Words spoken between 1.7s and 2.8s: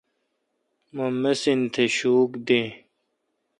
تھ شوک دین۔